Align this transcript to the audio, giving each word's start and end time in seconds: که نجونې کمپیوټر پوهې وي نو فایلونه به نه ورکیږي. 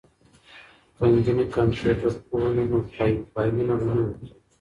که 0.95 1.03
نجونې 1.13 1.45
کمپیوټر 1.55 2.13
پوهې 2.27 2.49
وي 2.55 2.63
نو 2.71 2.77
فایلونه 3.33 3.73
به 3.79 3.85
نه 3.97 4.03
ورکیږي. 4.05 4.33